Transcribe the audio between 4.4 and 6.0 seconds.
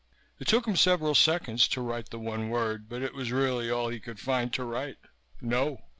to write. _No.